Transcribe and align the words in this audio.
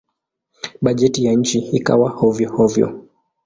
Bajeti 0.81 1.23
ya 1.25 1.33
nchi 1.33 1.59
ikawa 1.59 2.09
hovyo-hovyo. 2.09 3.05